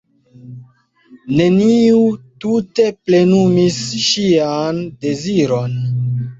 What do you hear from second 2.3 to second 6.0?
tute plenumis ŝian deziron.